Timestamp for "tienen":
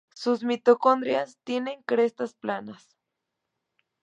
1.43-1.83